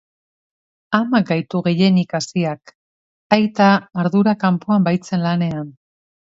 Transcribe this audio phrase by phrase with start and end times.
[0.99, 2.75] Amak gaitu gehienik haziak,
[3.39, 3.69] aita
[4.07, 5.73] ardura kanpoan baitzen lanean.